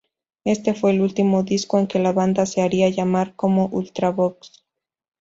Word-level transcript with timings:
Este 0.45 0.73
fue 0.73 0.93
el 0.93 1.01
último 1.01 1.43
disco 1.43 1.77
en 1.77 1.85
que 1.85 1.99
la 1.99 2.11
banda 2.11 2.47
se 2.47 2.61
haría 2.63 2.89
llamar 2.89 3.35
como 3.35 3.67
"Ultravox! 3.67 4.65